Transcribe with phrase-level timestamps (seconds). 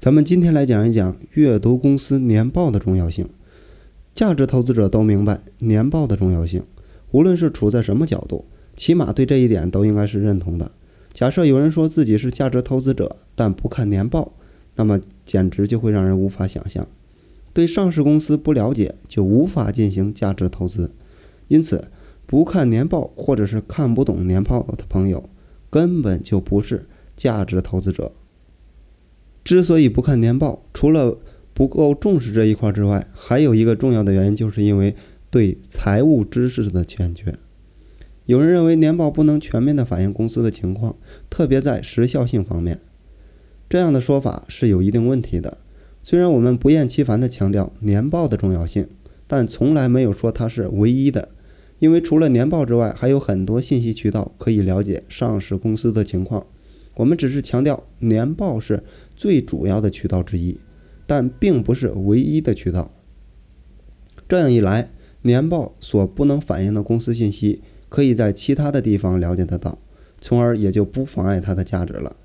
[0.00, 3.28] 咱们今天来讲一讲阅读公司年报的重要性。
[4.14, 6.62] 价值投资者都明白年报的重要性，
[7.10, 10.72] 无论是处在什么角度，起码对这一点都应该是认同的。
[11.12, 14.32] 假设有人说自己是价值投资者，但不看年报，
[14.76, 16.88] 那么简直就会让人无法想象。
[17.52, 20.92] 对上市公司不了解，就无法进行价值投资。
[21.48, 21.88] 因此，
[22.24, 25.28] 不看年报或者是看不懂年报的朋友，
[25.68, 28.12] 根本就不是价值投资者。
[29.50, 31.18] 之所以不看年报，除了
[31.54, 34.94] 不够重视这一块之外，还有一个重要的原因，就是因为
[35.28, 37.34] 对财务知识的欠缺。
[38.26, 40.94] 有人认为年报不能全面的反映公司的情况，
[41.28, 42.78] 特别在时效性方面。
[43.68, 45.58] 这样的说法是有一定问题的。
[46.04, 48.86] 虽然我们不厌其烦地强调年报的重要性，
[49.26, 51.30] 但从来没有说它是唯一的。
[51.80, 56.46] 因为除了年报之外，还有很多信息渠道可以了解上市公司的情况。
[56.94, 58.82] 我们只是强调年报是
[59.16, 60.58] 最主要的渠道之一，
[61.06, 62.90] 但并不是唯一的渠道。
[64.28, 64.90] 这样一来，
[65.22, 69.78] 年报所不能反映的公司信息，可以在其他的地方了解得到，
[70.20, 72.16] 从而也就不妨碍它的价值了。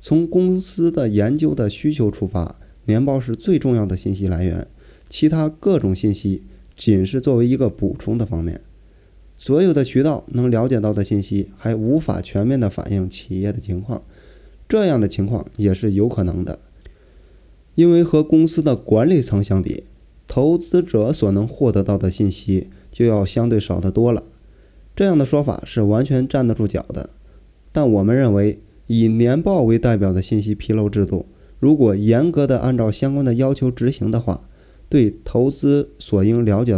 [0.00, 4.66] 从公司的研究的需求出发，年报是最重要的信息来源，
[5.08, 6.42] 其他各种信息
[6.76, 8.60] 仅是作为一个补充的方面。
[9.44, 14.02] 所有的渠道能了解到的信息还无法全面的反映企业的情况，
[14.68, 16.60] 这样的情况也是有可能的，
[17.74, 19.82] 因为和公司的管理层相比，
[20.28, 24.22] 投资者所能获得到的信息就要相对少得多了。
[24.94, 27.10] 这样的说法是完全站得住脚的，
[27.72, 31.26] 但我们认为，以年报为代表的信息披露制度，
[31.58, 34.48] 如果严格的按照相关的要求执行的话，
[34.88, 36.76] 对投资所应了解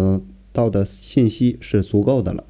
[0.50, 2.42] 到的信息是足够的了。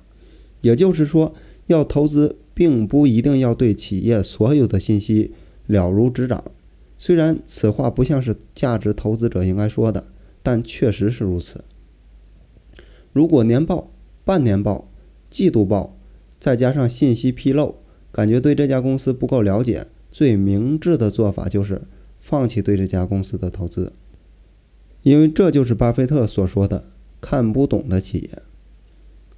[0.65, 1.35] 也就是说，
[1.67, 5.35] 要投资并不一定要对企业所有的信息
[5.67, 6.43] 了如指掌。
[6.99, 10.07] 虽然此话不像是价值投资者应该说的，
[10.43, 11.65] 但确实是如此。
[13.13, 13.91] 如果年报、
[14.25, 14.91] 半年报、
[15.29, 15.99] 季度报，
[16.41, 17.77] 再加上信息披露，
[18.11, 21.83] 感觉对这家公司不够了解，最明智的做法就是
[22.21, 23.93] 放弃对这家公司的投资，
[25.03, 26.85] 因为这就是巴菲特所说的
[27.21, 28.31] “看不懂的企业”。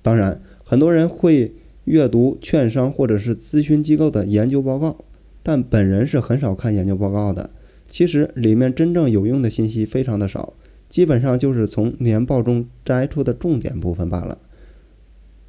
[0.01, 0.41] 当然。
[0.69, 1.54] 很多人会
[1.84, 5.04] 阅读券商或者是咨询机构的研究报告，
[5.44, 7.50] 但本人是很少看研究报告的。
[7.87, 10.54] 其实里面真正有用的信息非常的少，
[10.88, 14.38] 基本上就是从年报中摘出的重点部分罢了，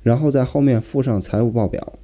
[0.03, 1.97] 然后在后面附上财务报表。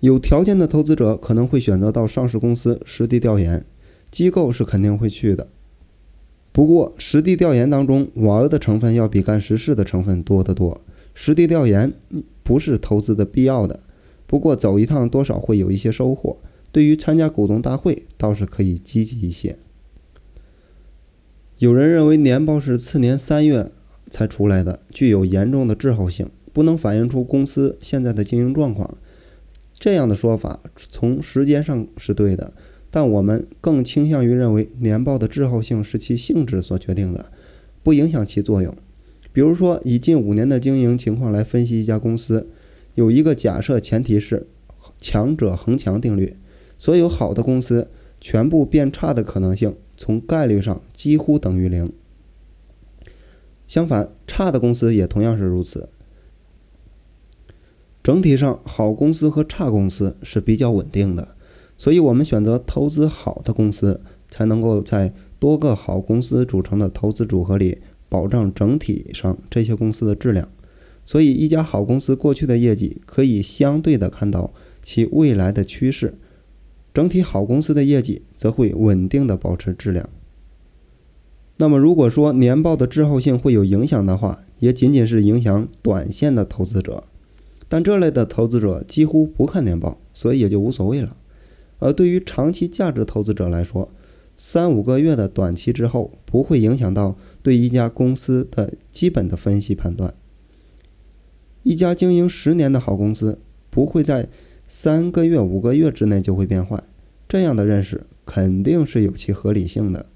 [0.00, 3.64] 有条件的投资者可能会选择到上市公司实地调研，
[4.10, 5.48] 机构是肯定会去的。
[6.52, 10.82] 不过实地调研当中玩的成分要比干实事的成分多得多。
[11.22, 11.92] 实地调研
[12.42, 13.80] 不是投资的必要的，
[14.26, 16.38] 不过走一趟多少会有一些收获。
[16.72, 19.58] 对于参加股东大会倒是可以积极一些。
[21.58, 23.70] 有人认为年报是次年三月
[24.08, 28.96] 才出来的，具有严重的滞后性，不能反映出公司现在的经营状况。
[29.74, 32.54] 这样的说法从时间上是对的，
[32.90, 37.30] 但我们更倾向于认为年报的滞后性是其性质所决定的，
[37.82, 38.74] 不影响其作用。
[39.32, 42.48] 比如说，以近五年的经营情况来分析一家公司，
[42.94, 44.48] 有一个假设前提是
[45.00, 46.36] 强者恒强定律，
[46.76, 51.92] 所有好的公司全部变差的可能性从概率上几乎等于零。
[53.68, 55.88] 相反，差的公司也同样是如此。
[58.02, 61.36] 整体上，好公司和差公司是比较稳定的，
[61.78, 67.80] 所以我们选择投资好的公司，才能够在多个好公司组成的投资组合里。
[68.10, 70.46] 保障整体上这些公司的质量，
[71.06, 76.18] 所以一家好公司过去的业绩可以相对的看到其未来的趋势，
[76.92, 80.10] 整体好公司的业绩则会稳定的保持质量。
[81.56, 87.04] 那么如果说年报的滞后性会有影响的话，也仅仅是影响短线的投资者，
[87.68, 91.16] 但这类的投资者几乎不看年报，所以也就无所谓了。
[91.78, 93.88] 而对于长期价值投资者来说，
[94.42, 100.14] 三五个月的短期之后不会影响到对一家公司的基本的分析判断。
[101.62, 103.38] 一家经营十年的好公司
[103.68, 104.30] 不会在
[104.66, 106.82] 三个月、五个月之内就会变坏，
[107.28, 110.06] 这样的认识肯定是有其合理性的。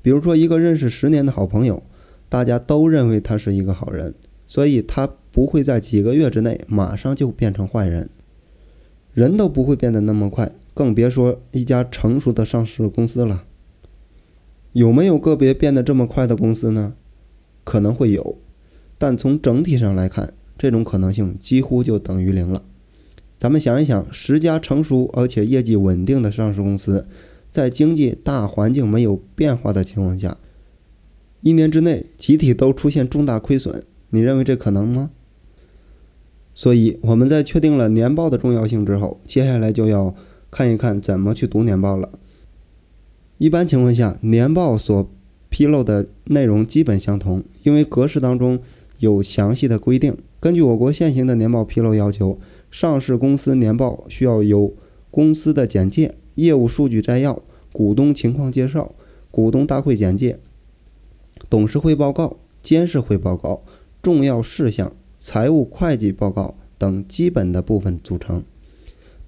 [0.00, 1.82] 比如说，一个认识十年的好朋友，
[2.28, 4.14] 大家都认为他是一个好人，
[4.46, 8.08] 所以他不会在几个月之内马上就变成坏人。
[9.12, 10.52] 人都不会变得那么快。
[10.80, 13.44] 更别说一家成熟的上市公司了。
[14.72, 16.94] 有没有个别变得这么快的公司呢？
[17.64, 18.38] 可能会有，
[18.96, 22.62] 但从整体上来看，这种可能性几乎就等于零了。
[23.36, 27.06] 咱们想一想，十家成熟而且业绩稳定的上市公司，
[27.50, 30.38] 在经济大环境没有变化的情况下，
[31.42, 35.10] 一年之内集体都出现重大亏损，你认为这可能吗？
[36.54, 40.14] 所以我们在确定了年报的重要性之后，接下来就要
[40.50, 42.10] 看一看怎么去读年报了。
[43.38, 45.10] 一般情况下，年报所
[45.48, 48.60] 披露的内容基本相同，因为格式当中
[48.98, 50.16] 有详细的规定。
[50.38, 52.38] 根据我国现行的年报披露要求，
[52.70, 54.74] 上市公司年报需要有
[55.10, 57.42] 公司的简介、业务数据摘要、
[57.72, 58.94] 股东情况介绍、
[59.30, 60.38] 股东大会简介、
[61.48, 63.62] 董事会报告、监事会报告、
[64.02, 68.42] 重要事项、财务会计报告等基本的部分组成。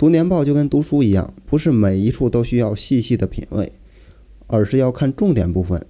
[0.03, 3.71] 读年报就跟读书一样，不是每一处都需要细细的品味，
[4.49, 5.87] 而是要看重点部分。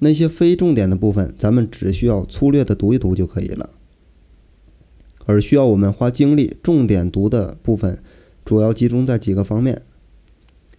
[0.00, 3.70] 那些非重点的部分，咱们只需要粗略的读一读就可以了。
[5.24, 8.02] 而需要我们花精力重点读的部分，
[8.44, 9.80] 主要集中在几个方面：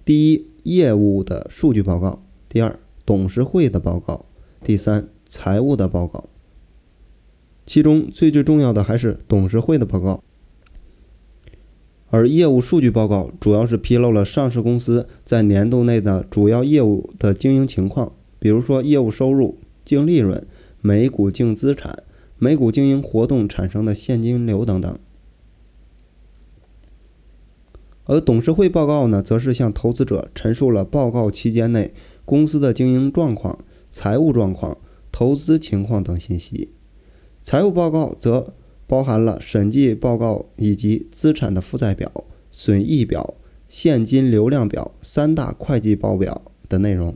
[0.03, 2.19] 第一，业务的数据报告；
[2.49, 4.25] 第二，董事会的报告；
[4.61, 6.25] 第三，财务的报告。
[7.65, 10.21] 其中最最重要的还是董事会的报告。
[12.15, 18.13] 而业务数据报告主要是披露了上市公司在年度内的主要业务的经营情况。
[18.39, 20.47] 比如说，业务收入、净利润、
[20.79, 22.03] 每股净资产、
[22.37, 24.97] 每股经营活动产生的现金流等等。
[28.05, 33.59] 而董事会报告呢，则是向投资者陈述了报告期间内公司的经营状况、
[33.91, 34.77] 财务状况、
[35.11, 36.71] 投资情况等信息。
[37.43, 38.53] 财务报告则
[38.87, 42.11] 包含了审计报告以及资产的负债表、
[42.51, 43.35] 损益表、
[43.67, 47.15] 现金流量表三大会计报表的内容。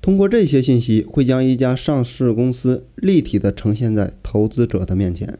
[0.00, 5.38] 通过这些信息，会将一家上市公司立体的呈现在投资者的面前。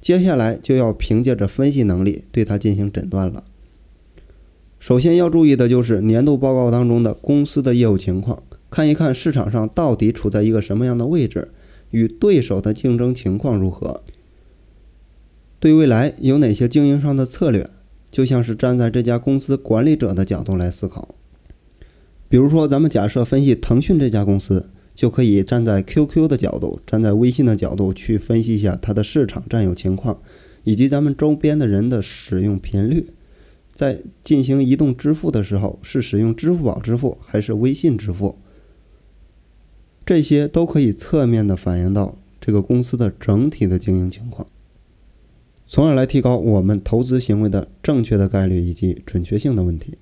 [0.00, 3.44] 接下来就要凭借着分析能力对它进行诊断了。
[4.80, 11.52] 首先要注意的就是年度报告当中的公司的业务情况，看一看市场上到底处在一个什么样的位置，
[11.92, 14.02] 与对手的竞争情况如何，
[15.60, 17.70] 对未来有哪些经营上的策略，
[18.10, 21.14] 就像是站在这家公司管理者的角度来思考。
[22.28, 30.16] 比如说，咱们假设分析腾讯这家公司，就可以站在 QQ 的角度，站在微信的角度去分析一下它的市场占有情况，
[30.64, 33.06] 以及咱们周边的人的使用频率。
[33.74, 38.38] 在进行移动支付的时候，是使用支付宝支付还是微信支付？
[40.12, 44.46] 这些都可以侧面的反映到这个公司的整体的经营情况，
[45.66, 49.96] 从而来提高我们投资行为的正确的概率以及准确性的问题。